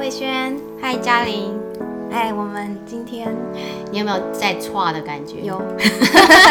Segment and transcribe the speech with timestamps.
[0.00, 1.60] 慧轩，嗨，嘉玲，
[2.10, 3.28] 哎，我们今天
[3.92, 5.42] 你有没有在歘的感觉？
[5.42, 5.60] 有，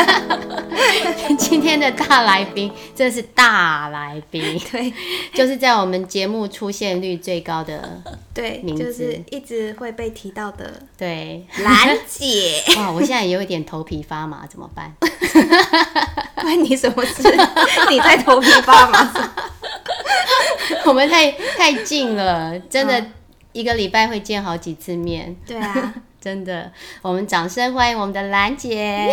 [1.36, 4.94] 今天的大来宾真的是大来宾， 对
[5.34, 8.00] 就是在我们节目出现率最高的，
[8.36, 11.44] 对，就是一直会被提到的对。
[11.64, 14.94] 兰姐， 哇，我现在有一点头皮发麻，怎么办？
[16.36, 17.24] 关你什么事？
[17.90, 19.12] 你在头皮发麻？
[20.86, 23.04] 我们太太近了，真的
[23.52, 26.72] 一个礼拜会见好几次面，对啊， 真的。
[27.02, 29.08] 我们掌声欢迎我们的兰姐。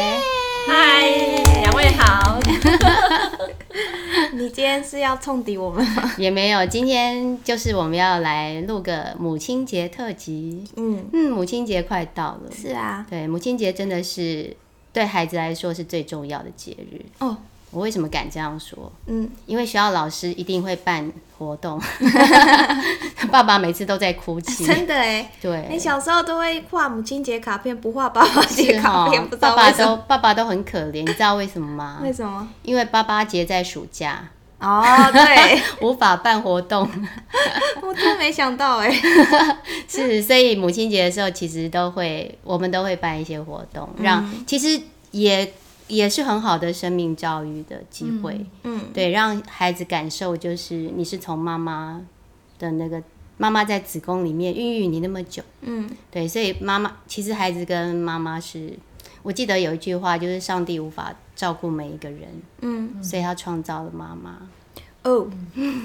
[0.68, 1.08] 嗨，
[1.62, 2.38] 两位好。
[4.32, 6.12] 你今天是要冲抵我们吗？
[6.18, 10.62] 也没有，今天就是我们要来录个母亲节特辑。
[10.76, 14.54] 嗯，嗯，母亲节快到了，是啊，对，母亲节真的是
[14.92, 17.00] 对孩子来说是最重要的节日。
[17.20, 17.38] 哦，
[17.76, 18.90] 我为什么敢这样说？
[19.04, 21.78] 嗯，因为学校老师一定会办活动，
[23.30, 24.64] 爸爸每次都在哭泣。
[24.64, 29.70] 真的哎，你对，小时候都会画母亲节卡片，不画爸爸节卡片，不知爸爸？
[29.70, 31.98] 都爸爸都很可怜，你知道为什么吗？
[32.02, 32.48] 为什么？
[32.62, 34.26] 因为爸爸节在暑假，
[34.58, 36.88] 哦，对，无法办活动，
[37.82, 38.90] 我真没想到哎，
[39.86, 44.80] 是，所以母亲节的时候，其实都会，我们都会办一些活动，让其实
[45.10, 45.52] 也
[45.88, 52.00] 也是很好的生命教育的机会，嗯，对，让孩子感受就是你是从妈妈
[52.58, 53.02] 的那个
[53.36, 58.72] 妈妈在子宫里面孕育你那么久，嗯，对，所以妈妈其实孩子跟妈妈是，
[59.22, 62.28] 我记得有一句话就是上帝无法照顾每一个人，
[62.62, 64.38] 嗯，所以他创造了妈妈。
[65.04, 65.30] 哦，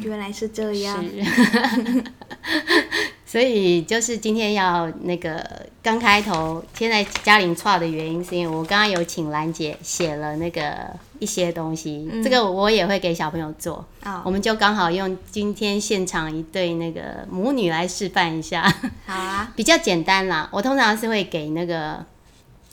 [0.01, 1.23] 原来是这样，是，
[3.31, 5.41] 所以就是今天要那个
[5.81, 18.63] 刚开头，现在嘉玲错的原因是因为我刚刚有请兰姐写了那个一些东西，这个我也会给小朋友做，哦，我们就刚好用今天现场一对那个母女来示范一下，
[19.05, 20.49] 好啊， 比较简单啦。
[20.51, 22.05] 我通常是会给那个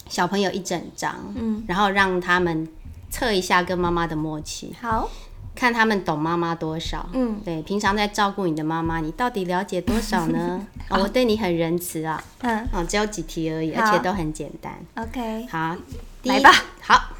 [0.09, 2.67] 小朋友一整张，嗯，然后让他们
[3.13, 4.75] 测一下跟妈妈的默契。
[4.81, 5.09] 好，
[5.59, 7.05] 看他们懂妈妈多少。
[7.13, 10.65] 嗯对，平常在照顾你的妈妈，你到底了解多少呢？
[10.87, 14.73] 啊、 我对你很仁慈啊，嗯哦，只有几题而已，而且都很简单。
[14.95, 15.77] ，OK，好，
[16.23, 16.53] 第一来吧。
[16.81, 17.11] 好，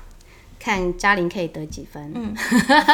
[0.61, 2.13] 看嘉玲可以得几分？
[2.15, 2.33] 嗯，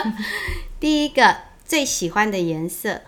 [0.80, 3.02] 第一个最喜欢的颜色。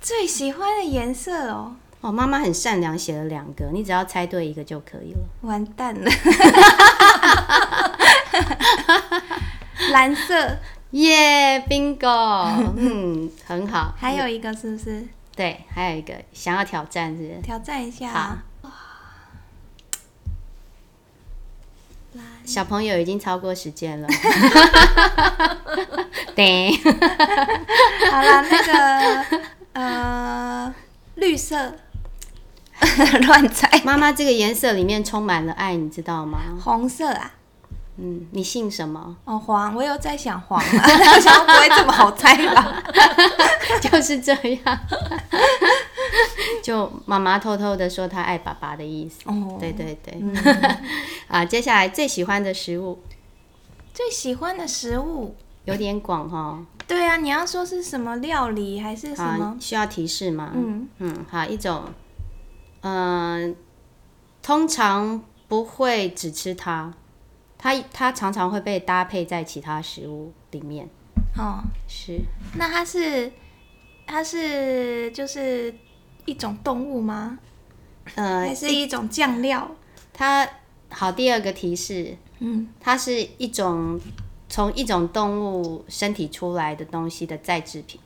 [0.00, 5.18] 最喜欢的颜色哦，哦，妈妈很善良，写了两个，你只要猜对一个就可以了。
[5.42, 6.08] 完蛋了，
[9.92, 10.56] 蓝色，
[10.92, 12.46] 耶、b i n g o
[12.76, 13.94] 嗯，很好。
[13.96, 15.06] 还有一个是不是？
[15.36, 18.44] 对，还有一个想要挑战是不是挑战一下好啊，
[22.44, 24.08] 小朋友已经超过时间了。
[26.34, 26.72] 对，
[28.10, 29.24] 好了，那个
[29.72, 30.74] 呃，
[31.14, 31.74] 绿色，
[33.22, 36.40] 乱猜，妈妈这个颜色里面充满了爱，你知道吗？
[36.60, 37.32] 红色啊，
[38.02, 39.16] 嗯，你姓什么？
[39.24, 40.88] 哦，黄，我有在想黄啊，
[41.20, 42.82] 想不会这么好猜吧？
[43.82, 44.78] 就是这样。
[46.62, 49.20] 就妈妈偷偷的说她爱爸爸的意思。
[49.24, 50.22] 哦对对对。
[51.28, 52.98] 啊，接下来最喜欢的食物
[53.94, 55.34] 最喜欢的食物，
[55.64, 56.58] 有点广哈。
[56.86, 59.56] 对啊，你要说是什么料理还是什好么，？
[59.60, 60.50] 需要提示吗？
[60.54, 61.84] 嗯嗯，好，一种，
[62.82, 63.54] 嗯、
[64.42, 66.92] 通常不会只吃它，
[67.62, 70.88] 它它常常会被搭配在其他食物里面。
[71.36, 72.18] 哦，是，
[72.56, 73.30] 那它是
[74.06, 75.74] 它是就是
[76.24, 77.38] 一种动物吗？
[78.14, 79.70] 呃还，是一种酱料？
[80.14, 80.48] 它
[80.88, 84.00] 好，第二个提示，嗯，它是一种
[84.48, 88.00] 从一种动物身体出来的东西的再制品，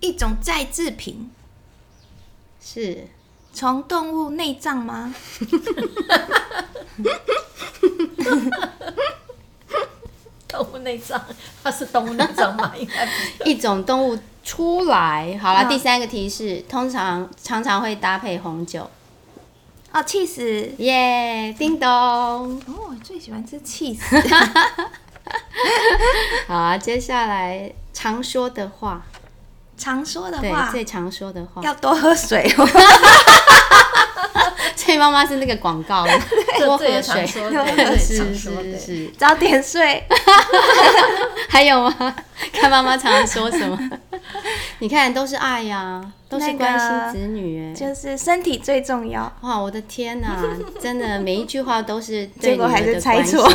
[0.00, 1.30] 一种再制品，
[2.58, 3.06] 是
[3.52, 5.14] 从动物内脏吗？
[10.48, 11.20] 动物内脏，
[11.62, 12.72] 它是动物内脏吗？
[12.78, 13.08] 应该。
[13.44, 15.36] 一种动物出来。
[15.42, 18.88] 好了，嗯第三个提示，通常常常会搭配红酒。
[19.92, 20.42] 哦，气死！
[20.78, 21.88] 耶、叮咚。
[21.88, 24.04] 哦，我最喜欢吃气死。
[26.46, 29.02] 好啊，接下来常说的话，
[29.78, 31.62] 常说的对，话，最常说的话。
[31.62, 32.68] 要多喝水哦。
[34.76, 36.04] 所以妈妈是那个广告，
[36.58, 37.26] 多喝水。
[37.50, 38.34] 多喝水是。
[38.34, 40.02] 是是，早点睡。
[41.48, 42.16] 还有吗？
[42.52, 43.78] 看妈妈常常说什么？
[44.80, 47.74] 你看，都是爱呀、都是那个关心子女哎。
[47.74, 49.32] 就是身体最重要。
[49.42, 50.36] 哇，我的天哪、
[50.80, 53.48] 真的每一句话都是对结果还女儿的是猜关心错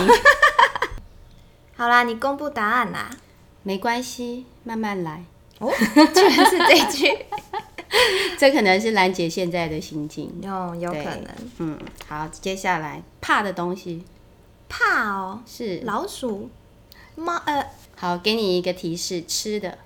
[1.75, 3.09] 好啦，你公布答案啦。
[3.63, 5.23] 没关系，慢慢来。
[5.59, 7.25] 哦，居然是这句。
[8.37, 10.31] 这可能是兰姐现在的心境。
[10.41, 11.27] 有有可能。
[11.57, 14.05] 嗯，好，接下来怕的东西。
[14.69, 15.81] 怕哦，是。
[15.83, 16.49] 老鼠、
[17.15, 17.65] 猫呃。
[17.95, 19.79] 好，给你一个提示，吃的，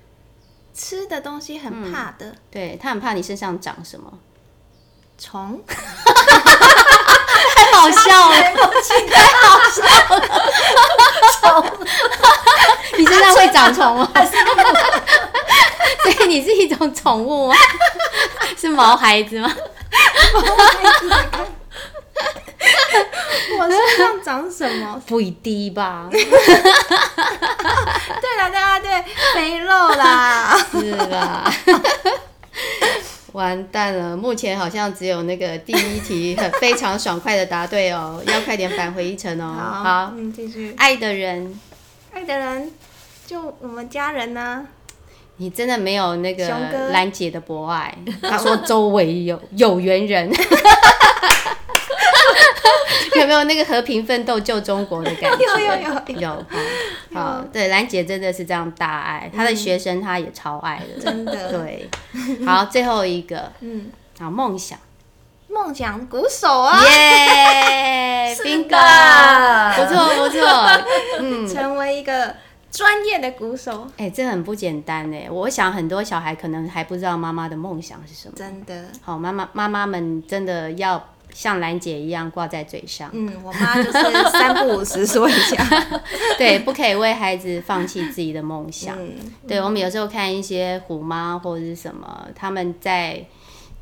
[0.73, 2.35] 吃的东西很怕的。
[2.51, 4.19] 对他很怕你身上长什么，
[5.17, 5.75] 虫，太
[7.73, 8.35] 好笑了，
[9.09, 9.81] 太好笑
[11.59, 11.77] 了，
[12.97, 14.11] 你身上会长虫吗？
[16.03, 17.56] 所以你是一种宠物吗？
[18.57, 19.53] 是毛孩子吗？
[23.59, 25.01] 我身上长什么？
[25.06, 26.31] 不一定吧，对了
[28.50, 29.03] 对了对，
[29.33, 30.57] 肥肉啦。
[30.71, 31.53] 是啦？
[33.33, 39.81] 完蛋了，目前好像只有那个第一题很非常爽快的答对哦，要快点返回一程哦。
[39.83, 40.74] 好，嗯，继续。
[40.77, 41.59] 爱的人，
[42.13, 42.71] 爱的人
[43.25, 44.65] 就我们家人呢、
[45.38, 46.47] 你真的没有那个
[46.91, 47.95] 兰姐的博爱。
[48.21, 50.31] 她说周围有有缘人，
[53.15, 55.45] 有没有那个和平奋斗救中国的感觉？
[55.45, 55.75] 有有
[56.15, 56.45] 有有。
[57.13, 61.51] 好，对，兰姐真的是这样大爱，她的学生她也超爱的，真的。
[61.51, 61.89] 对。
[62.45, 64.77] 好，最后一个，嗯，好，梦想，
[65.47, 70.41] 梦想鼓手啊，耶是，bingo，不错不错，
[71.19, 72.36] 嗯，成为一个
[72.74, 78.34] 专业的鼓手，哎、这很不简单哎，我想很多小孩可能还不知道妈妈的梦想是什么。
[78.36, 78.86] 真的。
[79.04, 83.92] 好，妈妈妈妈们真的要像兰姐一样挂在嘴上，嗯，我妈就是
[84.31, 85.64] 三不五时说一下。
[86.40, 88.98] 对，不可以为孩子放弃自己的梦想。
[89.00, 89.12] 嗯，
[89.48, 93.24] 对，我们有时候看一些虎妈或者是什么，他们在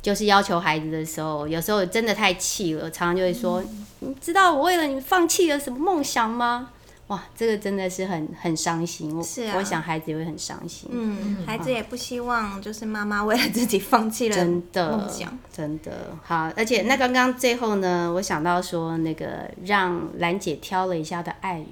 [0.02, 3.64] 就是要求孩子的时候，有时候真的太气了，常常就会说
[4.00, 6.68] ：“你知道我为了你放弃了什么梦想吗？”
[7.12, 9.14] 哇，这个真的是很很伤心。
[9.14, 10.88] 我是啊我想孩子也会很伤心。
[10.90, 15.10] 嗯，孩子也不希望就是妈妈为了自己放弃了真的
[15.52, 21.66] 真的好，而且那刚刚最后呢，我想到说那个让兰姐挑了一下的爱语，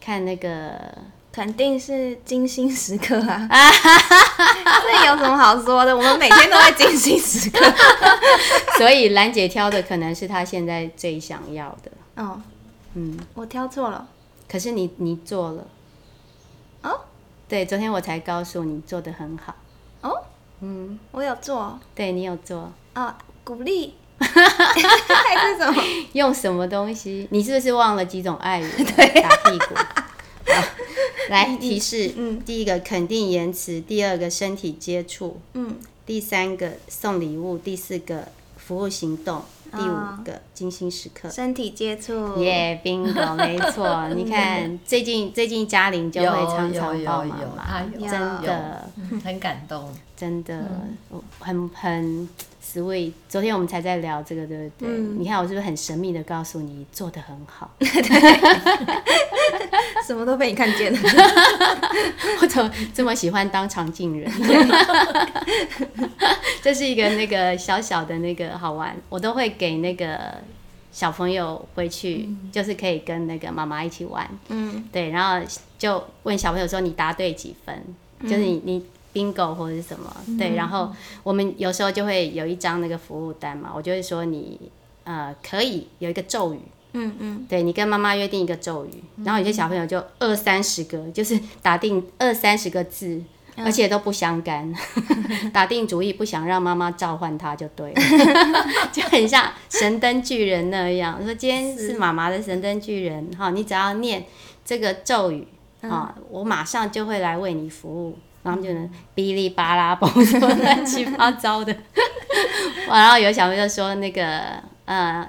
[0.00, 0.72] 看那个
[1.32, 3.46] 肯定是精心时刻啊！
[4.82, 5.96] 这有什么好说的？
[5.96, 7.58] 我们每天都在精心时刻。
[8.78, 12.40] 所以兰姐挑的可能是她现在最想要的，哦，
[12.94, 14.08] 嗯，我挑错了。
[14.48, 15.66] 可是你你做了，
[16.82, 17.00] 哦？
[17.48, 19.54] 对，昨天我才告诉你做的很好，
[20.02, 20.22] 哦，
[20.60, 21.78] 嗯，我有做。
[21.94, 23.94] 对你有做，啊，鼓励。
[24.18, 25.82] 还是什么？
[26.14, 27.28] 用什么东西？
[27.30, 28.70] 你是不是忘了几种爱语？
[28.76, 29.20] 对？
[29.20, 29.74] 打屁股。
[30.48, 30.62] 好，
[31.28, 32.40] 来提示，嗯。
[32.40, 35.76] 第一个肯定言辞，第二个身体接触，嗯，
[36.06, 39.42] 第三个送礼物，第四个服务行动，
[39.76, 41.28] 第啊五个精心时刻。
[41.28, 42.36] 身体接触。
[42.42, 44.08] 耶、g o 没错。
[44.14, 46.26] 你看，最近最近嘉玲就会
[46.56, 49.92] 常常帮忙有嘛，他有真的嗯很感动。
[50.16, 50.64] 真的，
[51.10, 52.26] 我很很
[52.64, 53.12] sweet。
[53.28, 54.88] 昨天我们才在聊这个，对不对？
[54.88, 57.70] 嗯你看我是不是很神秘的告诉你做的很好？
[60.06, 60.98] 什么都被你看见了。
[62.42, 64.30] 我怎么这么喜欢当场镜人？
[66.62, 70.34] 这是一个那个小小的那个好玩，我都会给那个
[70.92, 74.28] 小朋友回去，就是可以跟那个妈妈一起玩。
[74.48, 75.46] 嗯对，然后
[75.78, 77.82] 就问小朋友说你答对几分，
[78.22, 78.84] 就是你你
[79.14, 80.92] bingo 或者是什么，对，然后
[81.22, 84.60] 我们有时候就会有一张那个服务单嘛，我就会说你
[85.04, 86.60] 呃可以有一个咒语，
[86.96, 93.22] 嗯嗯，对你跟妈妈约定一个咒语，然后有些小朋友就二三十个，就是打定二三十个字。
[93.58, 94.70] 而且都不相干，
[95.50, 98.02] 打定主意不想让妈妈召唤他就对了，
[98.92, 101.18] 就很像神灯巨人那样。
[101.24, 104.26] 说今天是妈妈的神灯巨人，哈，你只要念
[104.62, 105.48] 这个咒语，
[105.80, 108.18] 啊，我马上就会来为你服务。
[108.42, 111.74] 然后就能哔哩吧啦嘣什么乱七八糟的，
[112.86, 115.26] 然后有小朋友说那个呃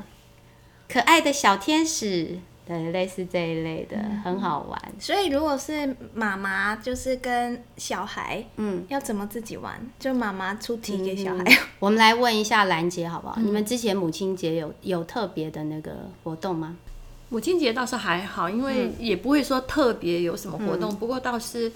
[0.89, 4.81] 可爱的小天使，对，类似这一类的，很好玩。
[4.99, 9.79] 所以如果是妈妈，就是跟小孩，嗯，要怎么自己玩？
[9.99, 11.43] 就妈妈出题给小孩。
[11.79, 13.37] 我们来问一下兰姐好不好？
[13.39, 16.75] 你们之前母亲节有有特别的那个活动吗？
[17.29, 21.69] 母亲节倒是还好，因为也不会说特别有什么活动，不过倒是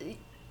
[0.00, 0.06] 呃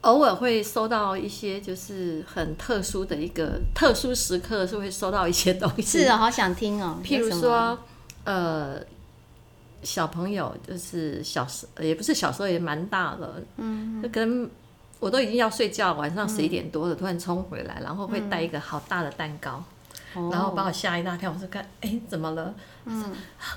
[0.06, 6.04] 偶尔会收到一些就是很特殊的一个特殊时刻，是会收到一些东西。
[6.04, 6.98] 是哦，好想听哦。
[7.04, 7.78] 譬如说，
[8.24, 8.80] 呃，
[9.82, 14.50] 小朋友就是小时也不是小时候也蛮大了，嗯，就跟
[15.00, 19.64] 我都已经要睡觉，晚上十一点多了，突然冲回来，然后会带一个好大的蛋糕，
[20.32, 21.32] 然后把我吓一大跳。
[21.32, 22.54] 我说看，哎，怎么了？
[22.88, 23.04] 嗯，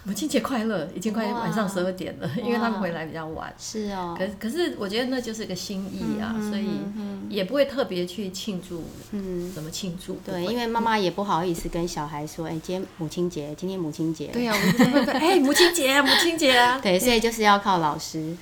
[0.04, 3.52] 母亲节快乐，已经快晚上十二点了，因为他们回来比较晚。
[3.58, 4.16] 是哦。
[4.18, 6.66] 可可是我觉得那就是个心意啊，所以
[7.28, 8.84] 也不会特别去庆祝。
[9.10, 9.52] 嗯。
[9.52, 10.18] 怎么庆祝？
[10.24, 14.28] 对，因为妈妈也不好意思跟小孩说，哎，今天母亲节，今天母亲节。
[14.28, 16.58] 对呀，我们会 哎，母亲节，母亲节。
[16.82, 18.34] 对，所以就是要靠老师。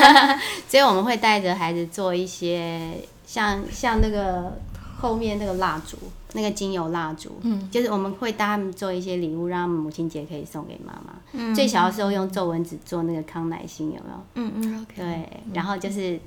[0.68, 4.58] 所以我们会带着孩子做一些，像像那个
[4.98, 5.96] 后面那个蜡烛。
[6.36, 11.14] 那个精油蜡烛，嗯，就是我们会带他们做一些礼物，让他们母亲节可以送给妈妈。
[11.32, 14.16] 嗯，最小的时候用皱纹纸做那个康乃馨，有没有？
[14.34, 14.86] 嗯嗯。
[14.94, 16.20] 对，然后就是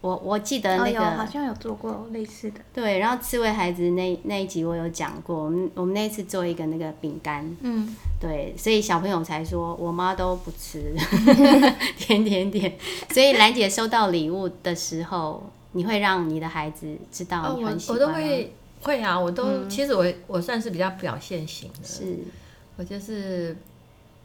[0.00, 2.60] 我我记得那个好像有做过类似的。
[2.74, 10.92] 对，然后刺猬孩子那那一集我有讲过，我们我们那次做一个那个饼干，嗯，对，所以小朋友才说我妈都不吃
[11.96, 12.76] 甜甜点，
[13.10, 18.12] 所以兰姐收到礼物的时候，你会让你的孩子知道你很喜欢。
[18.12, 18.52] 会
[19.02, 22.18] 啊，我都其实我我算是比较表现型的，是，
[22.76, 23.56] 我就是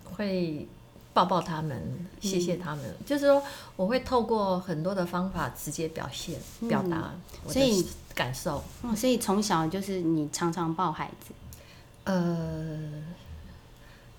[0.04, 0.68] 会
[1.14, 1.80] 抱抱他们，
[2.20, 3.44] 谢谢他们，就是说
[3.76, 6.36] 我会透过很多的方法直接表现
[6.68, 7.86] 表达我的
[8.16, 8.64] 感受。
[8.96, 11.34] 所以从小就是你常常抱孩子，
[12.06, 12.80] 呃，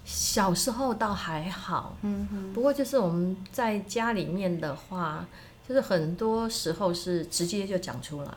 [0.04, 5.26] 小时候倒还好，嗯哼，不过就是我们在家里面的话，
[5.68, 8.30] 就是很多时候是直接就讲出来，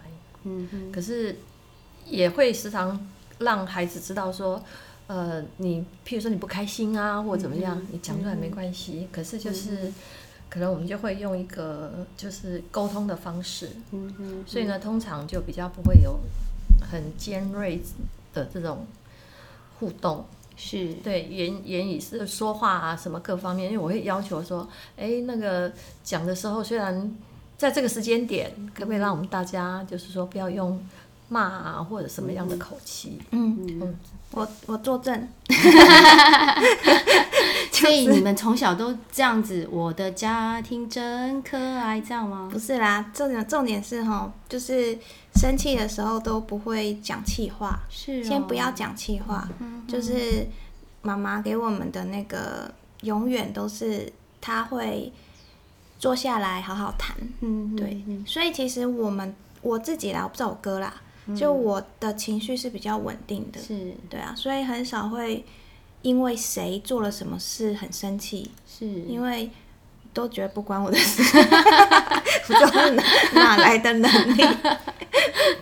[0.45, 1.35] 嗯哼，可是。
[2.11, 2.99] 也会时常
[3.39, 4.61] 让孩子知道说，
[5.07, 9.07] 呃，你譬如说你不开心啊，或者怎么样，你讲出来没关系。
[9.13, 9.91] 可是就是，
[10.49, 14.43] 可能我们就会用一个就是沟通的方式，嗯嗯。
[14.45, 16.19] 所以呢，通常就比较不会有
[16.81, 17.81] 很尖锐
[18.33, 18.85] 的这种
[19.79, 20.25] 互动，
[20.57, 25.71] 是对言言语是说话啊什么各方面，因为我会要求说，哎，那个
[26.03, 27.15] 讲的时候虽然
[27.57, 30.77] 在这个时间点，可不可以让我们大家就是说不要用。
[31.31, 33.17] 骂啊，或者什么样的口气？
[33.31, 33.97] 嗯嗯，
[34.31, 35.29] 我我作证。
[37.71, 42.49] 所以你们从小都这样子，我的家庭真可爱，这样吗？
[42.51, 44.95] 不是啦，重点重点是哈，就是
[45.35, 49.47] 生气的时候都不会讲气话，是先不要讲气话，
[49.87, 50.45] 就是
[51.01, 52.69] 妈妈给我们的那个，
[53.03, 54.11] 永远都是
[54.41, 55.11] 他会
[55.97, 57.15] 坐下来好好谈。
[57.39, 60.93] 嗯，对，所以其实我们我自己啦，我不知道我哥啦。
[61.35, 63.93] 就我的情绪是比较稳定的，是。
[64.09, 65.43] 对啊，所以很少会
[66.01, 68.85] 因为谁做了什么事很生气，是。
[68.85, 69.49] 因为
[70.13, 71.23] 都觉得不关我的事，
[72.47, 72.89] 不知道
[73.33, 74.43] 哪来的能力。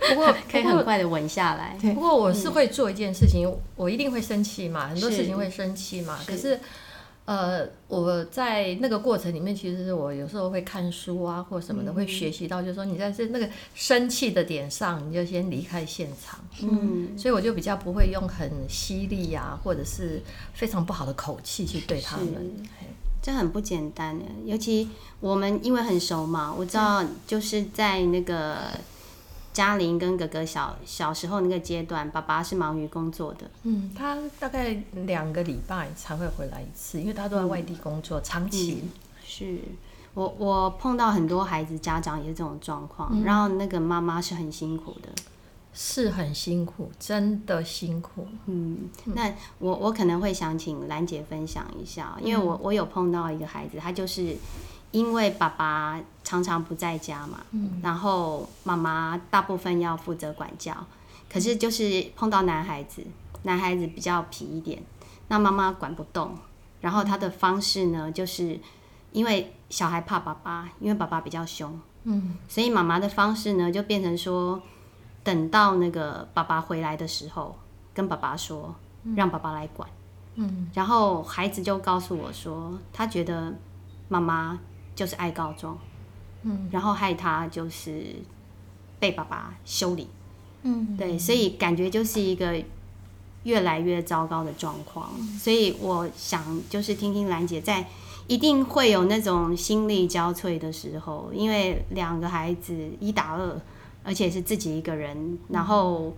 [0.09, 1.77] 不过可以很快的稳下来。
[1.93, 6.59] 不过我是会做一件事情，我一定会生气嘛，很多事情会生气嘛，可是。
[7.29, 16.39] 呃，我在那个过程里面，其实我有时候会看书啊，或什么的，会学习到，就是说你在这那个生气的点上，你就先离开现场。
[16.63, 20.19] 嗯，所以我就比较不会用很犀利啊，或者是
[20.55, 22.67] 非常不好的口气去对他们。
[23.21, 28.57] 这很不简单的，尤其我们因为很熟嘛，我知道就是在那个。
[29.60, 33.51] 嘉玲跟哥哥小小时候那个阶段，爸爸是忙于工作的。
[33.63, 38.86] 嗯，他大概两个礼拜才会回来一次，因为他都在外地工作，长期。
[39.25, 39.60] 是
[40.13, 45.10] 我我碰到很多孩子家长也是这种状况，然后那个妈妈是很辛苦的，
[45.74, 48.28] 是很辛苦，真的辛苦。
[48.46, 54.38] 嗯，那我我可能会想请兰姐分享一下，因为我我有碰到一个孩子，他就是。
[54.91, 57.41] 因为爸爸常常不在家嘛，
[57.84, 60.75] 然后妈妈大部分要负责管教，
[61.31, 63.05] 可是就是碰到男孩子，
[63.43, 64.81] 男孩子比较皮一点，
[65.27, 66.36] 那妈妈管不动，
[66.81, 68.60] 然后他的方式呢，就是
[69.12, 74.60] 因为小孩怕爸爸，因为爸爸比较凶，嗯，所以妈妈的方式呢，就变成说，
[75.24, 77.55] 等到那个爸爸回来的时候，
[77.93, 78.74] 跟爸爸说，
[79.15, 79.88] 让爸爸来管，
[80.34, 83.53] 嗯，然后孩子就告诉我说，他觉得
[84.08, 84.60] 妈妈。
[85.00, 85.77] 就是爱告状，
[86.44, 88.18] 嗯，然后害他就是
[89.00, 90.10] 被爸爸修理，
[90.63, 92.62] 嗯，对，所以感觉就是一个
[93.44, 95.10] 越来越糟糕的状况。
[95.38, 97.88] 所以我想就是听听兰姐在
[98.27, 103.62] 一定会有那种心力交瘁的时候，因为两个孩子一打二，
[104.03, 106.13] 而且是自己一个人，然后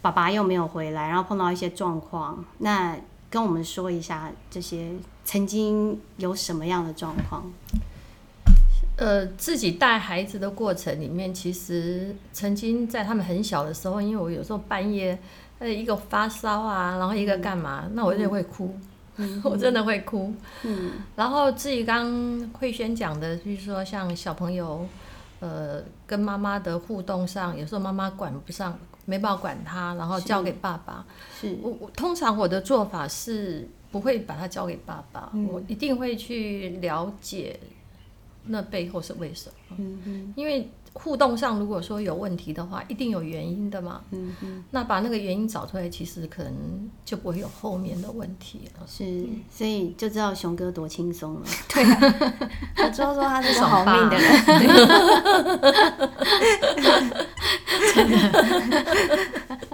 [0.00, 2.96] 爸爸又没有回来，然后碰到一些状况，那
[3.28, 4.92] 跟我们说一下这些
[5.26, 7.44] 曾经有什么样的状况。
[8.96, 15.18] 呃，自己带孩子的过程里面，其实曾经在他们很小的时候，因为我有时候半夜，
[15.58, 18.72] 呃，一个发烧啊，然后一个干嘛，那我就会哭，
[19.42, 20.32] 我真的会哭。
[20.62, 20.92] 嗯。
[21.16, 24.86] 然后至于刚慧轩讲的，就是说像小朋友，
[25.40, 31.04] 呃，跟妈妈的互动上，有时候妈妈管不上，没办法管他，然后交给爸爸。
[31.40, 37.58] 是我我通常我的做法是不会把他交给爸爸，我一定会去了解
[38.46, 39.76] 那背后是为什么。
[39.78, 44.00] 嗯嗯因为互动上如果说有问题的话，一定有原因的嘛。
[44.12, 46.52] 嗯嗯，那把那个原因找出来，其实可能
[47.04, 48.86] 就不会有后面的问题了。
[48.86, 51.40] 是，所以就知道熊哥多轻松了。
[51.68, 51.98] 对啊，
[52.78, 54.30] 我就说他是个好命的人，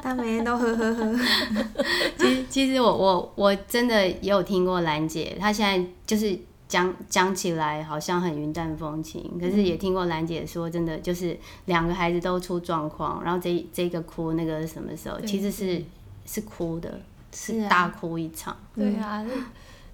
[0.03, 1.21] 他每天都呵呵呵。
[2.17, 6.39] 其实，其实我我我真的也有听过兰姐，她现在就是
[6.71, 15.83] 讲讲起来好像很云淡风轻，可是也听过兰姐说，真的就是两个孩子都出状况，然后这这个哭那个什么时候，其实是
[16.25, 17.01] 是哭的，
[17.35, 18.57] 是大哭一场。
[18.77, 19.27] 对啊，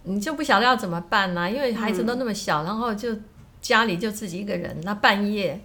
[0.02, 3.16] 你就不晓得要怎么办呢、因为孩子都那么小，然后就
[3.62, 5.58] 家里就自己一个人，那半夜，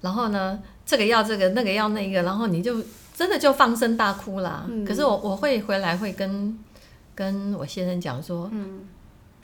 [0.00, 2.82] 然后呢，这个要这个，那个要那个，然后你就
[3.14, 4.66] 真的就放声大哭啦。
[4.88, 6.58] 可是我我会回来会跟
[7.14, 8.80] 跟我先生讲说，嗯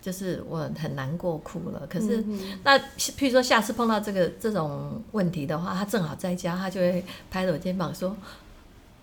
[0.02, 1.86] 就是我很难过哭了。
[1.88, 8.14] 可是、嗯那譬如说下次碰到这个这种问题的话，他正好在家，他就会拍着我肩膀说。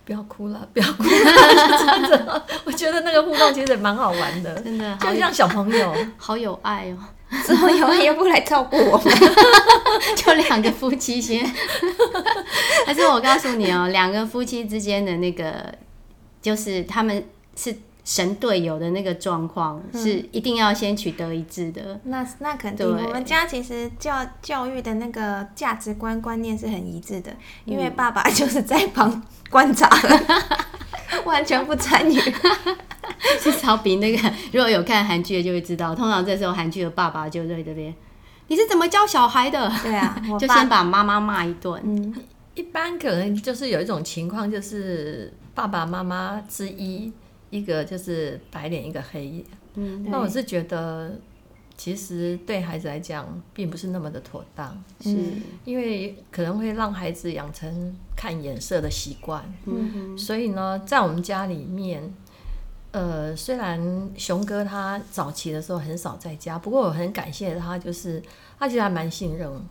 [0.02, 2.42] 不要哭了，不要哭了，真的。
[2.64, 5.94] 我觉得那个互动其实也蛮好玩的，真的就像小朋友。
[6.18, 6.98] 好有爱哦，
[7.46, 9.14] 之后有人也不来照顾我们，
[10.16, 11.48] 就两个夫妻先。
[12.86, 15.72] 但是我告诉你哦，两个夫妻之间的那个，
[16.42, 17.72] 就是他们是
[18.04, 22.00] 神队友的那个状况，是一定要先取得一致的。
[22.04, 22.86] 那那肯定。
[22.86, 27.30] 我们家其实教教育的那个价值观观念是很一致的，
[27.64, 30.20] 因为爸爸就是在旁观察了，
[31.24, 32.18] 完全不参与。
[33.40, 37.94] 至少比那个如果有看韩剧的就会知道，通常这时候韩剧的爸爸就在这边，
[38.48, 39.70] 你是怎么教小孩的？
[39.82, 41.80] 对啊，就先把妈妈骂一顿。
[41.84, 42.14] 嗯，
[42.54, 47.12] 一般可能就是有一种情况，就是爸爸妈妈之一，
[47.50, 49.44] 一个就是白脸，一个黑脸。
[49.74, 51.12] 嗯，那我是觉得，
[51.76, 55.16] 其实对孩子来讲，并不是那么的妥当，是，
[55.64, 59.44] 因为可能会让孩子养成看眼色的习惯。
[59.66, 62.12] 嗯所以呢，在我们家里面，
[62.90, 68.20] 呃，虽然熊哥他早期的时候很少在家，不过我很感谢他，就是
[68.58, 69.62] 他其实还蛮信任我，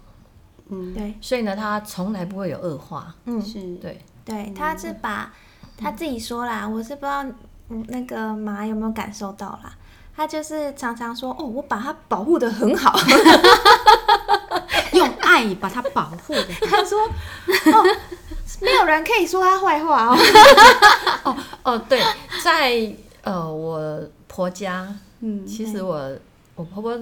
[0.69, 3.13] 嗯，对，所以呢，他从来不会有恶化。
[3.25, 5.33] 嗯，是，对，对，他是把
[5.77, 7.25] 他自己说啦，我是不知道
[7.69, 9.73] 嗯那个马有没有感受到啦。
[10.15, 12.99] 他就是常常说哦，我把他保护的很好。
[14.93, 16.47] 用爱把它保护的。
[16.67, 17.97] 他说哦，
[18.61, 20.17] 没有人可以说他坏话哦。
[21.63, 22.01] 哦，对，
[22.43, 26.11] 在呃我婆家，嗯其实我
[26.55, 26.99] 我婆婆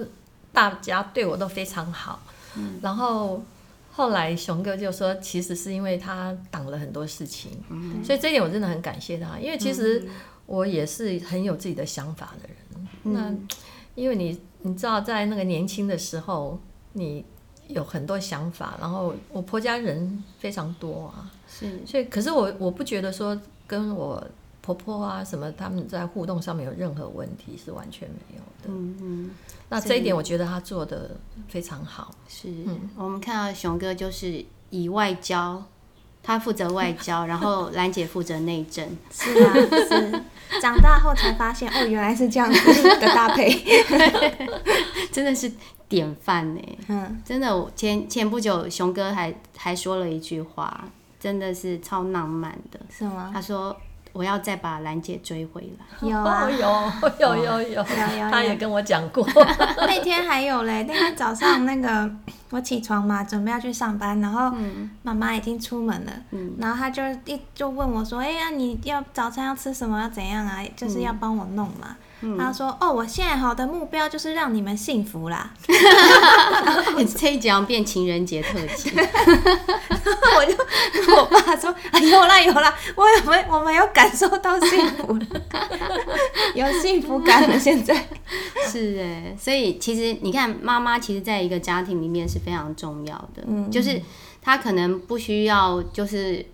[0.52, 2.20] 大家对我都非常好，
[2.56, 3.42] 嗯然后
[3.92, 10.06] 后来熊哥就说，其实是因为他挡了很多事情，嗯所以这一点我真的很感谢他，因为其实
[10.48, 12.56] 我也是很有自己的想法的人。
[13.04, 13.32] 嗯那
[13.94, 16.58] 因为你你知道，在那个年轻的时候，
[16.94, 17.24] 你
[17.68, 24.24] 有很多想法，然后我婆家人非常多啊，是，所以可是我我不觉得说跟我
[24.62, 28.68] 婆婆啊什么他们在互动上面有任何问题，是完全没有的。
[28.68, 29.30] 嗯嗯。
[29.68, 31.10] 那这一点我觉得他做的
[31.48, 32.14] 非常好。
[32.28, 32.48] 是，
[32.96, 35.62] 我们看到熊哥就是以外交，
[36.28, 38.86] 他负责外交，然后兰姐负责内政。
[39.10, 39.54] 是啊，
[39.88, 40.22] 是。
[40.60, 43.50] 长大后才发现，哦，原来是这样子的搭配。
[45.10, 45.50] 真的是
[45.88, 46.60] 典范呢。
[46.88, 50.84] 嗯，真的，我前前不久熊哥还还说了一句话，
[51.18, 52.78] 真的是超浪漫的。
[52.90, 53.30] 是吗？
[53.32, 53.74] 他说
[54.12, 55.86] ：“我要再把兰姐追回来。
[56.00, 56.08] 有
[57.20, 57.84] 有有有 有，有有
[58.30, 59.26] 他也跟我讲过。
[59.78, 62.10] 那天还有嘞，那天早上那个
[62.50, 64.52] 我起床嘛，准备要去上班，然后
[65.02, 66.12] 妈妈已经出门了，
[66.58, 70.00] 然后她就一就问我说：“哎呀，你要早餐要吃什么？
[70.00, 70.62] 要怎样啊？
[70.76, 71.96] 就是要帮我弄嘛。
[72.38, 75.52] 他说：“哦，我现在好的目标就是让你们幸福啦。
[77.16, 78.90] 这一讲变情人节特辑，
[80.36, 80.56] 我就
[81.06, 85.26] 跟我爸说：“啊，有啦有啦，我有没我没有感受到幸福了，
[86.54, 87.58] 有幸福感了。
[87.58, 88.06] 现在。
[88.70, 93.70] 是哎，所以其实你看，妈妈其实在一个家庭里面是非常重要的，嗯。
[93.70, 94.00] 就是
[94.42, 96.44] 她可能不需要就是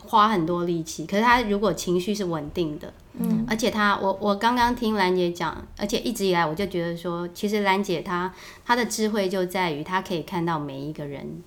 [0.00, 8.32] 花很多力气，可是她如果情绪是稳定的，嗯，而且她我我刚刚听兰姐讲，而且一直以来我就觉得说，其实兰姐她
[8.64, 11.42] 她的智慧就在于她可以看到每一个人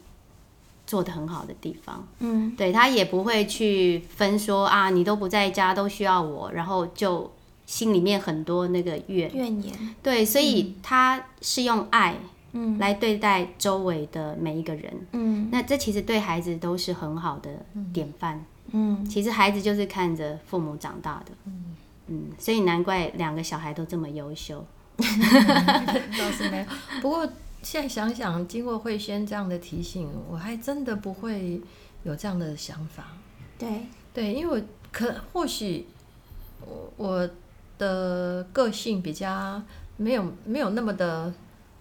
[0.85, 7.29] 做的很好的地方，嗯，对她也不会去分说啊，你都不在家都需要我，然后就
[7.65, 9.29] 心里面很多那个怨。
[9.35, 12.15] 怨言，对，所以她是用爱
[12.53, 12.79] 嗯。
[12.79, 14.93] 来对待周围的每一个人。
[15.11, 15.49] 嗯。
[15.51, 17.49] 那这其实对孩子都是很好的
[17.93, 18.37] 典范。
[18.37, 18.45] 嗯，
[19.09, 21.31] 其实孩子就是看着父母长大的。
[21.45, 21.75] 嗯
[22.07, 24.65] 嗯，所以难怪两个小孩都这么优秀。
[24.97, 26.65] 倒是没有，
[27.01, 27.27] 不过
[27.61, 31.61] 现在想想，经过慧轩这样的提醒，我还真的不会
[32.03, 33.05] 有这样的想法。
[33.59, 35.85] 对对，因为我可或许
[36.65, 37.29] 我我
[37.77, 39.61] 的个性比较
[39.97, 41.31] 没有没有那么的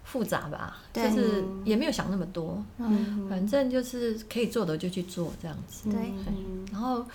[0.07, 2.63] 复杂吧，就是也没有想那么多。
[2.77, 5.89] 嗯，反正就是可以做的就去做这样子。
[5.89, 6.13] 对，
[6.71, 7.05] 然后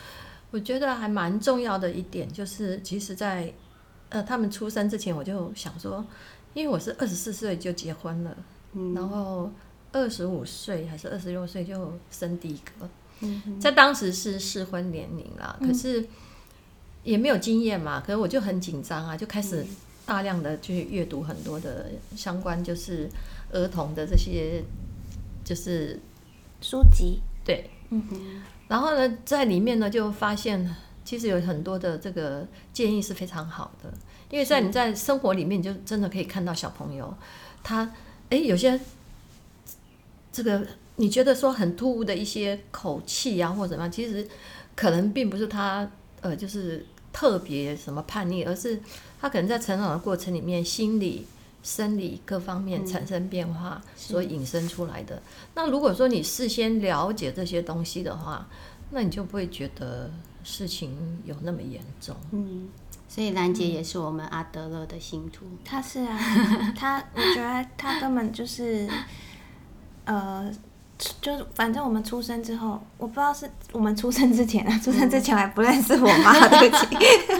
[0.50, 3.50] 我觉得还蛮重要的一点就是，其实，在
[4.10, 6.04] 呃，他们出生之前，我就想说，
[6.52, 8.36] 因为我是二十四岁就结婚了，
[8.94, 9.50] 然后
[9.90, 13.26] 二十五岁还是二十六岁就生第一个，
[13.58, 16.06] 在当时是适婚年龄啦，可是
[17.04, 19.64] 也没有经验嘛，可是我就很紧张啊，就开始
[20.04, 23.08] 大量的去阅读很多的相关就是
[23.52, 24.62] 儿童的这些
[25.44, 25.98] 就是
[26.60, 30.74] 书籍，对，嗯然后呢，在里面呢就发现。
[31.04, 33.92] 其实有很多的这个建议是非常好的，
[34.30, 37.12] 因为在你在生活里面，你就真的可以看到小朋友，
[37.64, 37.92] 他
[38.30, 38.78] 哎有些
[40.30, 44.26] 这个你觉得说很突兀的一些口气啊或者怎么样，其实
[44.76, 48.80] 可能并不是他呃就是特别什么叛逆，而是
[49.22, 51.26] 他可能在成长的过程里面，心理、
[51.62, 55.22] 生理各方面产生变化所引申出来的。
[55.54, 58.46] 那如果说你事先了解这些东西的话，
[58.90, 60.10] 那你就不会觉得。
[60.44, 62.16] 事情有那么严重？
[62.32, 62.68] 嗯，
[63.08, 65.46] 所以兰姐也是我们阿德勒的信徒。
[65.64, 66.18] 他是啊，
[66.76, 68.88] 他我觉得他根本就是，
[70.04, 70.52] 呃，
[71.20, 76.86] 就是反正我们出生之后，我不知道是我们出生之前啊， 出生之前还不认识我妈，对不起，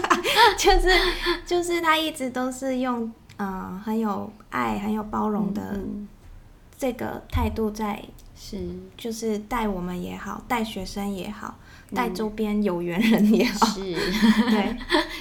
[0.58, 0.88] 就是
[1.46, 5.78] 就是他一直都是用嗯很有爱、很有包容的
[6.76, 8.02] 这个态度在，
[8.34, 8.58] 是
[8.96, 11.54] 就是带我们也好，带学生也好。
[11.94, 13.80] 带周边有缘人也好，是，
[14.50, 14.76] 对，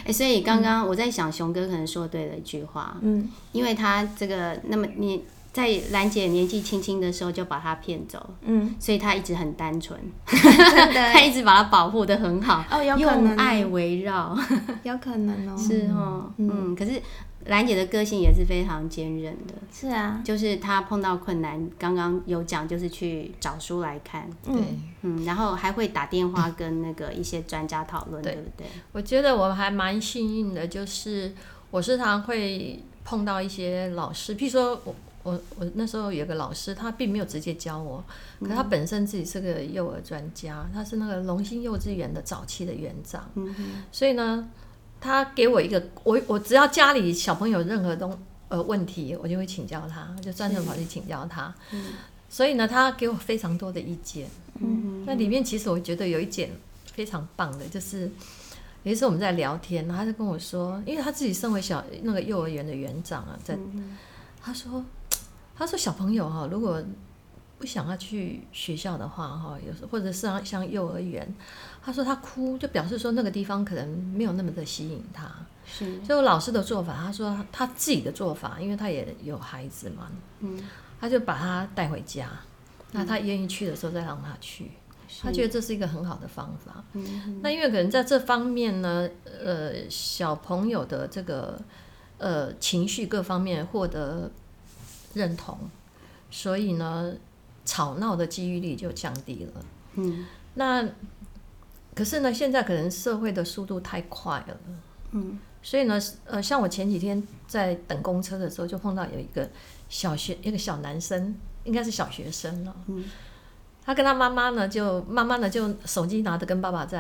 [0.06, 5.22] 哎，所以刚刚我在想，熊哥可能说对了一句话，嗯，因为他这个那么你
[5.54, 14.38] 在兰姐年纪轻轻的时候就把他骗走，嗯，所以她一直很单纯， 她一直把他保护的很好，哦，有可能爱围绕，
[14.84, 17.02] 有可能哦， 是哦，嗯，可是。
[17.48, 24.54] 兰姐的个性也是非常坚韧的，是啊，就是她碰到困难，刚刚有讲，就是去找书来看，对，
[25.02, 28.68] 嗯，然后还会打电话跟那个一些专家讨论，对不对？
[28.92, 31.34] 我觉得我还蛮幸运的，就是
[31.72, 38.03] 我时常会碰到一些老师，譬如说我我我那时候有个老师，他并没有直接教我，
[38.39, 44.49] 可他本身自己是个幼儿专家，他是那个龙兴幼稚园的早期的园长，嗯所以呢。
[45.03, 48.15] 他给我一个，我我只要家里小朋友任何东
[48.49, 51.51] 呃问题，我就会请教他，就专程跑去请教他。
[51.71, 51.86] 嗯，
[52.29, 54.27] 所以呢，他给我非常多的意见。
[54.60, 56.51] 嗯那里面其实我觉得有一点
[56.86, 58.12] 非常棒的，就是
[58.84, 63.57] 有一次我们在聊天，他就跟我说，因为他自己身为小那个幼儿园的园长啊，在
[64.39, 64.86] 他说
[65.62, 66.82] 他说小朋友哈，如果
[67.60, 71.32] 不想要去学校的话哈，有时或者是像像幼儿园。
[71.84, 75.32] 他说他哭就表示说那个地方可能没有那么的吸引他，
[75.67, 76.00] 是。
[76.00, 80.08] 就老师的做法，他说他自己的做法，因为他也有孩子嘛，
[80.39, 80.67] 嗯，
[81.00, 82.28] 他就把他带回家，
[82.93, 84.71] 那他愿意去的时候再让他去，
[85.21, 86.84] 他觉得这是一个很好的方法。
[86.93, 89.08] 嗯，那因为可能在这方面呢，
[89.43, 91.62] 呃，小朋友的这个
[92.17, 94.32] 呃情绪各方面获得
[95.13, 95.58] 认同，
[96.30, 97.13] 所以呢，
[97.65, 99.65] 吵闹的几率就降低了。
[99.95, 100.88] 嗯，那。
[101.93, 104.58] 可是呢，现在可能社会的速度太快了，
[105.12, 109.47] 嗯，所以呢，呃，像我前几天在等公车的时候，就碰到有一个
[109.89, 113.04] 小学一个小男生，应该是小学生了，嗯，
[113.84, 116.97] 他跟他妈妈呢，就妈妈呢就手机拿着跟爸爸在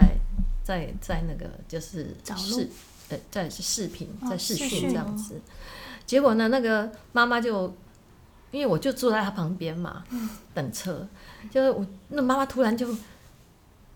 [0.61, 2.67] 在在那个就是视，
[3.07, 4.89] 呃，在视频在视讯。
[4.89, 5.39] 这样子，
[6.05, 7.73] 结果呢，那个妈妈就
[8.51, 10.03] 因为我就坐在他旁边嘛，
[10.53, 11.07] 等车，
[11.49, 12.87] 就是我那妈妈突然就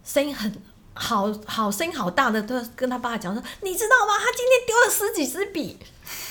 [0.04, 0.52] 声音很。
[0.98, 4.14] 好好声音好大的，都跟他爸讲说：“你知道吗？
[4.18, 5.78] 他今天丢了十几支笔。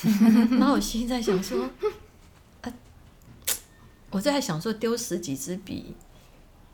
[0.58, 1.68] ”然后我心在想说
[2.62, 2.72] ：“啊，
[4.08, 5.94] 我在想说丢十几支笔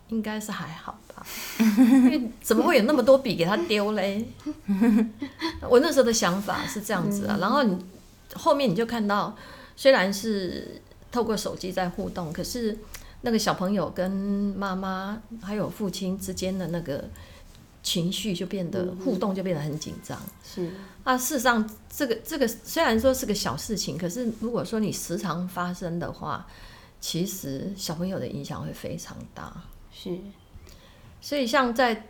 [0.07, 1.27] 应该是还好吧？
[1.59, 4.25] 因为怎么会有那么多笔给他丢嘞？”
[5.69, 7.39] 我那时候的想法是这样子啊。
[7.41, 7.77] 然后你
[8.35, 9.37] 后面你就看到，
[9.75, 12.79] 虽然是透过手机在互动，可是
[13.23, 17.05] 那个小朋友跟妈妈还有父亲之间的那个。
[17.83, 20.71] 情绪就变得互动就变得很紧张，是
[21.03, 21.17] 啊。
[21.17, 26.47] 事实上，这个这个虽然说是个小事情，可是如果说你时常发生的话，
[27.01, 29.51] 其实小朋友的影响会非常大。
[29.91, 30.19] 是，
[31.23, 32.09] 所以像在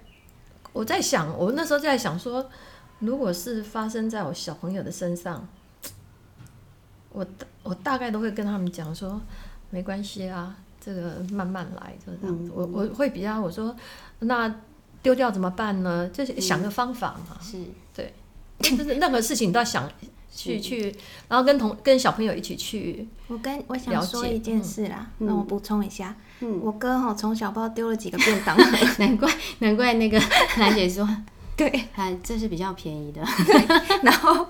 [0.72, 2.50] 我在想，我那时候在想说，
[2.98, 5.46] 如果是发生在我小朋友的身上，
[7.12, 7.26] 我
[7.62, 9.20] 我大概都会跟他们讲说，
[9.70, 12.50] 没关系啊，这个慢慢来，就这样子。
[12.54, 13.74] 我我会比较我说，
[14.20, 14.54] 那
[15.02, 16.08] 丢掉怎么办呢？
[16.12, 17.36] 就是想个方法嘛。
[17.40, 17.58] 是，
[17.94, 18.12] 对，
[18.60, 19.90] 就是任何事情都要想
[20.30, 20.94] 去去，
[21.28, 23.08] 然后跟同跟小朋友一起去。
[23.28, 26.16] 我跟我想说一件事啦，让我补充一下。
[26.40, 28.56] 嗯，我哥哈从小不知道丢了几个便当，
[28.98, 30.18] 难怪难怪那个
[30.58, 31.06] 兰姐说，
[31.60, 33.20] 对，还 这是比较便宜的。
[34.02, 34.48] 然后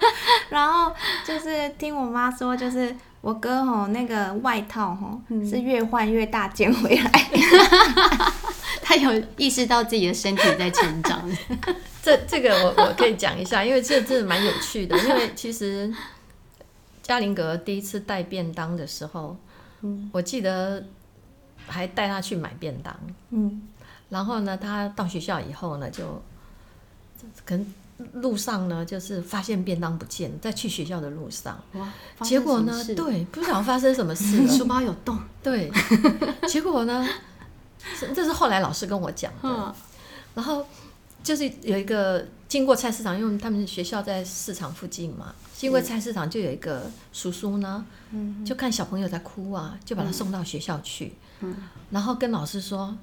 [0.48, 0.94] 然后
[1.26, 7.10] 就是听我妈说，就是我哥吼那个外套哈是越换越大件回来，
[8.80, 11.28] 他有意识到自己的身体在成长。
[12.00, 14.96] 这这个我我可以讲一下，因为这真的蛮有趣的。
[14.98, 15.92] 因为其实
[17.02, 19.36] 嘉玲格第一次带便当的时候，
[19.82, 20.84] 嗯，我记得。
[21.68, 22.92] 还带他去买便当，
[23.28, 23.62] 嗯，
[24.08, 26.20] 然后呢，他到学校以后呢，就
[27.50, 27.66] 可能
[28.22, 35.68] 路上呢，就是发现便当不见，在去学校的路上，哇，结果呢，对，不知道发生什么事， 书包有洞，对，
[36.48, 37.04] 结果呢，
[38.14, 39.74] 这是后来老师跟我讲的，
[40.36, 40.64] 然后
[41.24, 45.34] 就是有一个经过菜市场，因为他们学校在市场附近嘛。
[45.56, 47.84] 经过菜市场，就有一个叔叔呢，
[48.46, 51.12] 就看小朋友在哭啊，就把他送到学校去，
[51.90, 52.96] 然后跟老师说，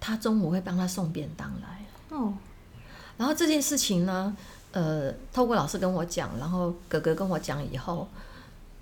[0.00, 1.86] 他中午会帮他送便当来。
[2.16, 2.34] 哦，
[3.16, 4.36] 然后这件事情呢，
[4.72, 8.08] 呃，透过老师跟我讲，然后哥哥跟我讲以后，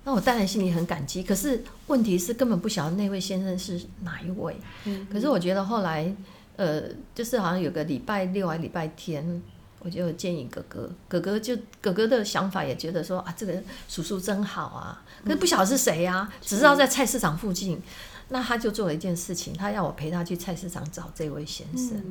[0.03, 1.23] 那我当然心里很感激。
[1.23, 4.57] 可是问题是根本不晓得那位先生是哪一位。
[4.85, 6.13] 嗯，可是我觉得后来，
[6.55, 9.41] 呃，就是好像有个礼拜六还礼拜天。
[9.85, 13.53] 我就建议哥哥，哥哥就哥哥的想法也觉得说啊，这个
[13.89, 17.81] 叔叔真好啊，可是不晓得是谁呀，只知道在菜市场附近。
[18.29, 22.01] 那他就做了一件事情，他要我陪他去菜市场找这位先生。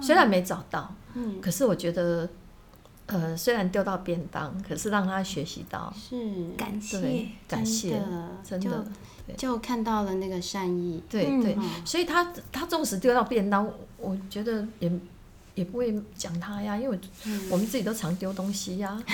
[0.00, 2.28] 虽然没找到，嗯，可是我觉得，
[3.06, 8.02] 呃，虽然丢到便当，可是让他学习到是感谢，感谢，
[8.44, 8.84] 真的
[9.36, 11.02] 就看到了那个善意。
[11.08, 14.90] 对对，所以他他纵使丢到便当，我觉得也。
[15.54, 16.96] 也不会讲他呀，因为
[17.50, 18.96] 我们自己都常丢东西呀。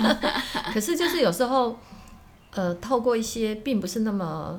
[0.72, 1.76] 可是就是有时候，
[2.52, 4.58] 呃，透过一些并不是那么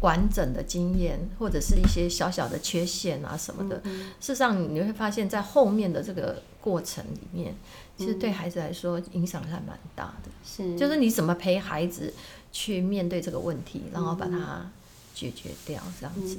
[0.00, 7.54] 完整的经验，或者是一些小小的缺陷啊什么的，事实上你会发现在后面的这个过程里面，
[7.96, 10.30] 其实对孩子来说影响还蛮大的。
[10.44, 12.12] 是，就是你怎么陪孩子
[12.52, 14.70] 去面对这个问题，然后把它
[15.14, 16.38] 解决掉，这样子。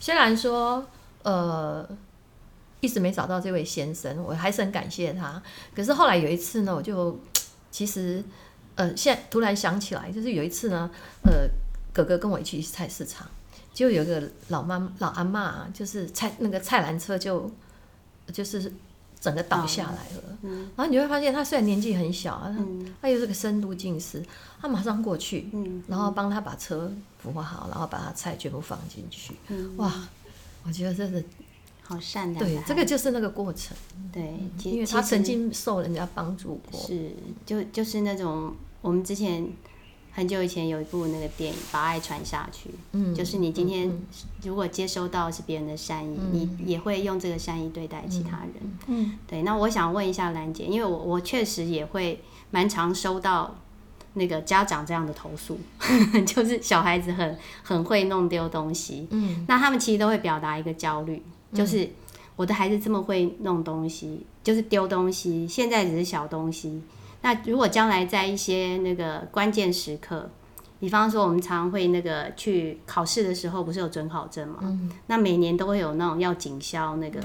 [0.00, 0.86] 虽然说，
[1.22, 1.88] 呃。
[2.80, 5.42] 一直没找到这位先生，我还是很感谢他。
[5.74, 7.18] 可是后来有一次呢，我就
[7.72, 8.22] 其实
[8.76, 10.88] 呃，现在突然想起来，就是有一次呢，
[11.24, 11.48] 呃，
[11.98, 13.26] 哥哥跟我一起去菜市场，
[13.74, 17.50] 就有一个老妈老阿妈，就是菜那个菜篮车就
[18.32, 18.72] 就是
[19.18, 20.38] 整个倒下来了。
[20.76, 22.64] 然后你会发现，他虽然年纪很小，他
[23.02, 24.24] 他又是个深度近视，
[24.60, 25.48] 他马上过去，
[25.88, 29.34] 然后帮他把车扶好，然后把他菜全部放进去。
[29.76, 29.92] 哇，
[30.64, 31.22] 我觉得真的。
[31.90, 33.74] 好善良，对，这个就是那个过程。
[34.12, 36.78] 对，因为他曾经受人家帮助过。
[36.78, 37.14] 是，
[37.46, 39.50] 就就是那种我们之前
[40.18, 43.88] 很久以前有一部那个电影《把爱传下去》，嗯，就是你今天
[44.42, 48.54] 如果接收到是别人的善意，你也会用这个善意对待其他人。
[48.88, 49.42] 嗯，对。
[49.42, 53.54] 那我想问一下兰姐，因为我我确实也会蛮常收到
[54.14, 55.56] 那个家长这样的投诉，
[56.26, 59.06] 就是小孩子很很会弄丢东西。
[59.10, 61.22] 嗯，那他们其实都会表达一个焦虑。
[61.54, 61.88] 就是
[62.34, 66.82] 我的孩子这么会弄东西，就是丢东西，现在只是小东西。
[67.22, 70.30] 那如果将来在一些那个关键时刻，
[70.80, 74.58] 比方说我们常会那个去考试的时候，不是有准考证吗？
[75.08, 77.20] 那每年都会有那种要警消那个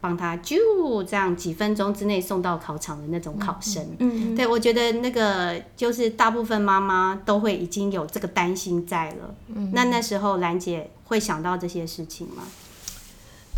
[0.00, 3.84] 帮他就这样几分钟之内送到考场的那种考生。
[3.98, 9.34] 嗯，对我觉得那个就是大部分妈妈都会已经有这个担心在了。
[9.54, 12.42] 嗯，那那时候兰姐会想到这些事情吗？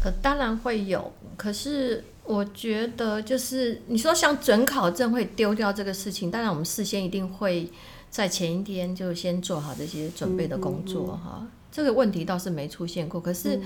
[0.02, 7.68] 呃，当然会有，可是我觉得就是你说像准考证会丢掉这个事情，当然我们事先一定会
[8.08, 11.44] 在前一天就先做好这些准备的工作哈。
[11.72, 13.60] 这个问题倒是没出现过，可是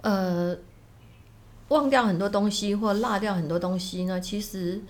[0.00, 0.56] 呃，
[1.68, 4.80] 忘掉很多东西或落掉很多东西呢，其实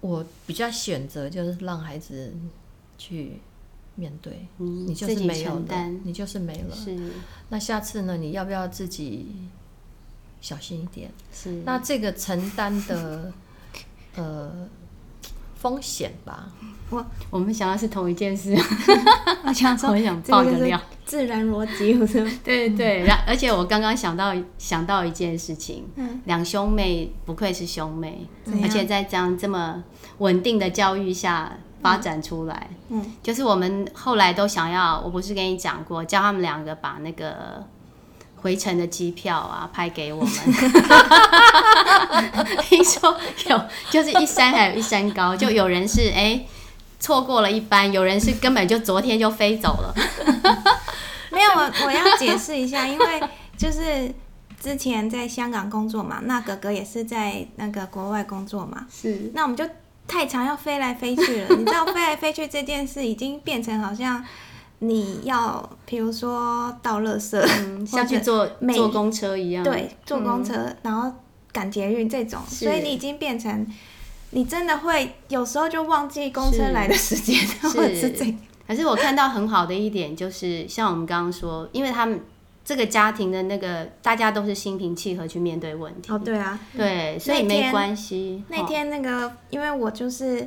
[0.00, 2.34] 我比较选择就是让孩子
[2.98, 3.40] 去
[3.94, 6.74] 面对，你就是没有了，你就是没了。
[6.74, 6.98] 是，
[7.50, 9.28] 那下次呢，你要不要自己？
[10.40, 11.10] 小心一点。
[11.32, 11.62] 是。
[11.64, 13.32] 那这个承担的，
[14.16, 14.68] 呃，
[15.56, 16.48] 风险吧。
[16.88, 18.56] 我我们想的是同一件事，
[19.44, 22.24] 我想说，我想爆个料，自然逻辑，我说？
[22.44, 25.84] 对 对，然而且我刚刚想到想到一件事情，
[26.26, 28.28] 两兄妹不愧是兄妹，
[28.62, 29.82] 而且在这样这么
[30.18, 37.66] 稳定的教育下发展出来，嗯，就是我们后来都想要，我不是跟你讲过，叫他们两个把那个
[38.36, 40.32] 回程的机票啊拍给我们，
[42.62, 43.16] 听说
[43.48, 46.44] 有，就是一山还有一山高，就有人是哎。
[46.98, 49.94] 错过了一班，有人是根本就昨天就飞走了。
[51.30, 53.20] 没有，我我要解释一下，因为
[53.56, 54.10] 就是
[54.58, 59.30] 之前在香港工作嘛，那哥哥也是在那个国外工作嘛，是。
[59.34, 59.68] 那我们就
[60.08, 64.24] 太常要飞来飞去了，你知道飞来飞去这件事已经变成好像
[64.80, 67.40] 你要，比如说倒垃圾，
[67.86, 71.12] 像去坐坐公车一样，对，坐公车，然后
[71.52, 73.66] 赶捷运这种，所以你已经变成。
[74.30, 78.34] 你真的会有时候就忘记公车来的时间，或者是这。
[78.66, 82.20] 可是我看到很好的一点就是，像我们刚刚说，因为他们
[82.64, 86.12] 这个家庭的那个大家都是心平气和去面对问题。
[86.12, 88.42] 哦，对啊，对，所以没关系。
[88.48, 90.44] 那天那个，因为我就是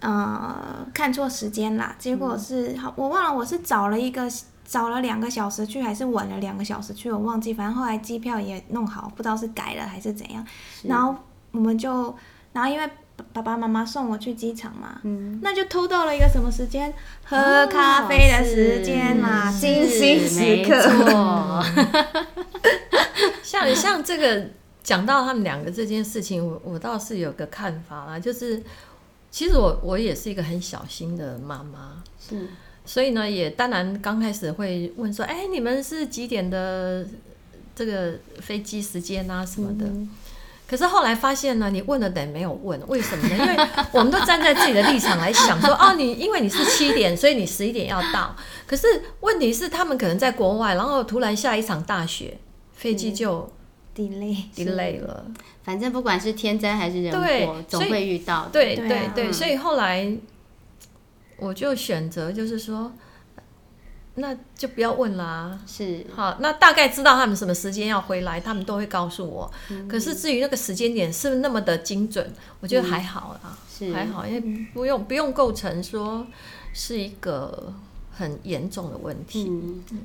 [0.00, 4.30] 呃看错时间啦，结果是好我忘了我是找了一个
[4.64, 7.54] 找了两个小时去，还是晚了两个小时去，我忘记。
[7.54, 10.44] 反正后来机票也弄好，不知道是改了还是怎样。
[10.84, 11.14] 然后
[11.52, 12.14] 我们就。
[12.52, 12.90] 然后因为
[13.34, 16.90] 爸爸妈妈送我去机场嘛，嗯，那就偷到了一个什么时间？
[17.22, 21.62] 喝咖啡的时间嘛，精心时刻。
[23.44, 24.48] 像像这个
[24.82, 28.62] 讲到他们两个这件事情，我我倒是有个看法啦，就是
[29.30, 32.48] 其实我我也是一个很小心的妈妈，是，
[32.84, 37.06] 所以呢，也当然刚开始会问说，哎，你们是几点的
[37.74, 39.86] 这个飞机时间啊什么的。
[40.68, 43.36] 可是后来发现呢，你问了等于没有问，为什么呢？
[43.38, 48.34] 因为我们都站在自己的立场来想，说 哦，你因为你是七点，所以你十一点要到。
[48.66, 48.86] 可是
[49.20, 52.38] 问题是，他们可能在国外，然后突然下一场大雪，
[52.74, 53.48] 飞机就
[53.96, 55.26] delay delay 了。
[55.64, 58.48] 反正不管是天灾还是人祸，总会遇到。
[58.52, 60.16] 对对对，所以后来
[61.38, 62.92] 我就选择就是说。
[64.18, 69.52] 那就不要问啦，是好，那大概知道他们什么时间要回来，他们都会告诉我。
[69.86, 73.58] 可是至于那个时间点是不是那么的精准，我觉得还好啦，
[73.92, 74.40] 还好，因为
[74.72, 76.26] 不用不用构成说
[76.72, 77.74] 是一个
[78.16, 79.50] 很严重的问题。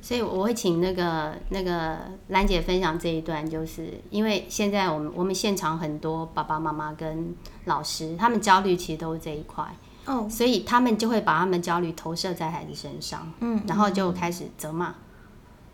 [0.01, 1.97] 所以我会请那个那个
[2.27, 7.33] 兰姐分享这一段，就是因为现在我们我们现场很多爸爸妈妈跟
[7.65, 9.65] 老师，他们焦虑其实都是这一块。
[10.05, 14.95] 哦，所以他们就会把他们焦虑投射在孩子身上，嗯，然后就开始责骂。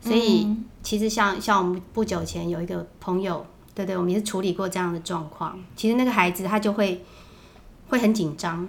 [0.01, 5.57] 所以其实像像我们不久前有一个朋友，对对，我们也是处理过这样的状况。
[5.75, 7.03] 其实那个孩子他就会
[7.87, 8.67] 会很紧张，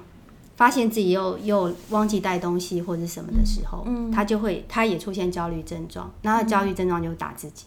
[0.58, 7.64] 发现自己又又忘记带东西或者什么的时候，嗯，他就会他也出现焦虑症状，然后焦虑症状就打自己。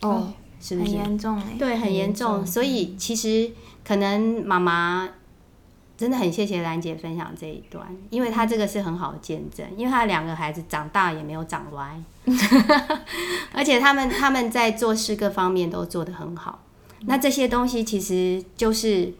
[0.00, 1.42] 哦，是不是很严重？
[1.58, 2.46] 对，很严重。
[2.46, 3.50] 所以其实
[3.84, 5.10] 可能妈妈。
[5.98, 12.00] 真的很谢谢兰姐分享这一段，因为她这个是很好的见证，因为她两个孩子长大也没有长歪，
[13.50, 16.60] 而且他们他们在做事各方面都做得很好。
[17.00, 19.12] 那这些东西其实就是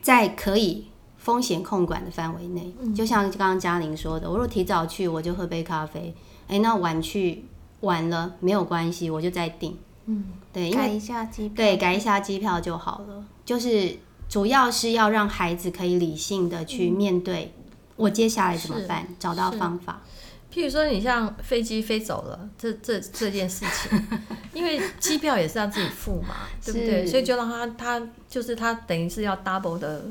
[0.00, 0.86] 在可以
[1.26, 6.14] 风险控管的范围内，就像刚刚嘉玲说的，我若提早去，我就喝杯咖啡，
[6.46, 7.44] 哎，那晚去
[7.80, 13.98] 晚了没有关系，我就再订，嗯，对，改一下机票，对，改一下机票就好了，就是。
[14.28, 17.54] 主要是要让孩子可以理性的去面对，
[17.94, 19.06] 我接下来怎么办？
[19.20, 20.02] 找到方法。
[20.52, 24.02] 譬如说，你像飞机飞走了，这这这件事情，
[24.52, 26.34] 因为机票也是要自己付嘛，
[26.64, 27.06] 对不对？
[27.06, 30.04] 所以就让他他就是他等于是要 double 的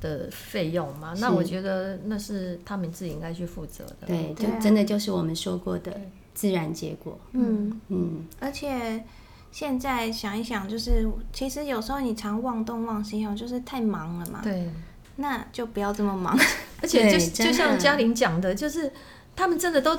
[0.00, 1.14] 的费用嘛。
[1.18, 4.06] 那我觉得那是他们自己应该去负责的。
[4.06, 6.00] 对，就真的就是我们说过的
[6.34, 7.18] 自然结果。
[7.32, 9.04] 嗯嗯，而且。
[9.52, 14.40] 现在想一想，就是其实有时候你常忘东忘西哦，就是太忙了嘛。
[14.42, 14.68] 对，
[15.16, 16.38] 那就不要这么忙。
[16.82, 18.92] 而且就就像嘉玲讲的，就是
[19.34, 19.98] 他们真的都，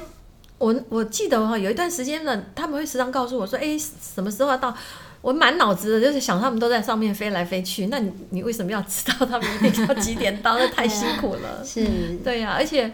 [0.60, 4.76] 我我记得哈，有一段时间了，他们会时常告诉我说：“哎，什么时候要到？”
[5.22, 10.58] 我满脑子的就是想他们都在上面飞来飞去，那你你为什么要知道他们一定要几点到？
[10.58, 11.62] 那太辛苦了。
[11.66, 12.94] 是，对呀，而且，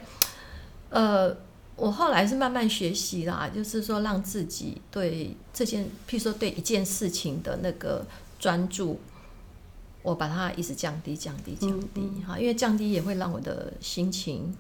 [0.90, 1.36] 呃。
[1.76, 8.06] 我后来是慢慢学习啦，就是说让自己对这件，譬如说对一件事情的那个
[8.40, 9.00] 专注，
[10.04, 14.56] 我把它一直降低、降低、降低，哈，因为降低也会让我的心情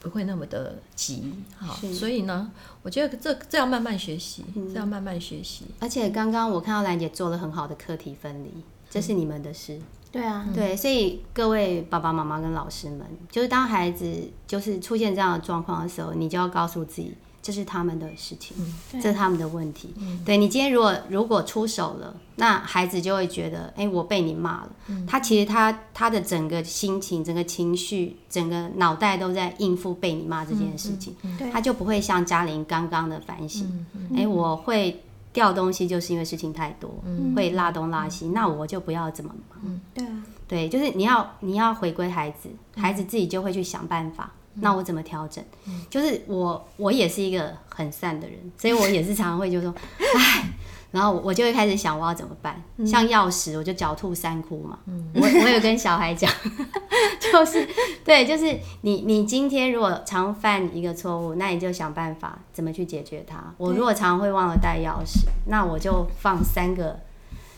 [0.00, 2.50] 不会那么的急，哈，所以呢，
[2.82, 5.66] 我觉得这这要慢慢学习，这要慢慢学习。
[5.78, 8.50] 而且刚刚我看到兰姐做了很好的课题分离，
[8.88, 9.78] 这是你们的事，
[10.10, 18.56] 对啊，对，所以各位爸爸妈妈跟老师们，就是当孩子就是出现这样的状况的时候，你就要告诉自己，这是他们的事情，
[18.92, 19.94] 这是他们的问题。
[20.24, 24.70] 对你今天如果如果出手了，那孩子就会觉得，哎，我被你骂了。
[25.06, 31.14] 他其实他他的整个心情、整个情绪、整个脑袋都在应付被你骂这件事情，
[31.52, 33.86] 他就不会像嘉玲刚刚的反省，
[34.16, 35.02] 哎，我会。
[35.32, 36.92] 掉东西就是因为事情太多，
[37.36, 39.80] 会拉东拉西，那我就不要这么忙。
[39.94, 44.32] 对啊，对，就是你要你要回归孩子，孩子自己就会去想办法。
[44.54, 45.42] 那我怎么调整？
[45.88, 49.74] 就是我我也是一个很善的人，所以我也是常常会就说，
[50.16, 50.50] 唉。
[50.92, 54.76] 然后我就会开始想我要怎么办，像钥匙我就狡兔三窟嘛。
[55.14, 56.28] 我我有跟小孩讲，
[57.20, 57.64] 就是
[58.04, 63.54] 对，就是你你今天如果常犯一个错误，那你就想办法怎么去解决它。
[63.56, 66.98] 我如果常会忘了带钥匙，那我就放三个。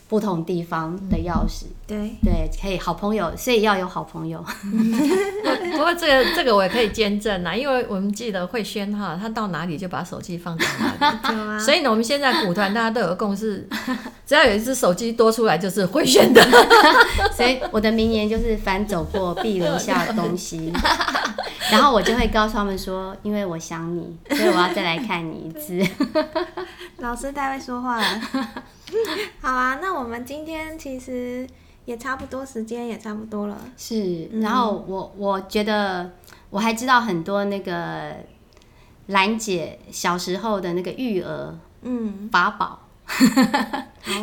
[0.07, 4.43] 不同地方的钥匙，对对，可以好朋友，所以要有好朋友。
[5.71, 10.65] 不过这个这个我也可以见证啦，因为我们记得慧轩哈，他到哪里就把手机放在
[10.99, 13.67] 哪里， 所以呢，我们现在股团大家都有个共识，
[14.25, 16.41] 只要有一只手机多出来就是慧轩的。
[17.35, 20.71] 所以我的名言就是凡走过必留下东西，
[21.71, 25.81] 然后我就会告诉他们说，因为我想你，所以我要再来看你一次。
[26.99, 28.21] 老师太会说话了。
[29.41, 31.47] 好啊，那我们今天其实
[31.85, 33.57] 也差不多，时间也差不多了。
[33.77, 36.11] 是，然后我我觉得
[36.49, 38.15] 我还知道很多那个
[39.07, 42.79] 兰姐小时候的那个育儿嗯法宝，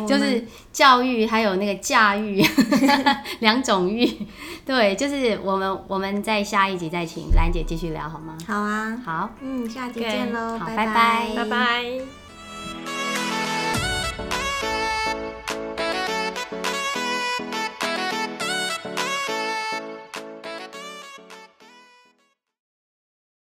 [0.07, 0.43] 就是
[0.73, 2.43] 教育还有那个驾驭
[3.39, 4.25] 两种育。
[4.65, 8.35] 对，就是我们我们在下一集再请兰姐继续聊好吗？
[8.47, 12.20] 好啊，好，嗯，下集见喽，拜拜，拜拜。